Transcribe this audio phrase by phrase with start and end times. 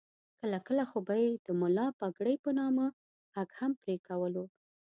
[0.39, 2.85] کله کله خو به یې د ملا پګړۍ په نامه
[3.35, 4.45] غږ هم پرې کولو.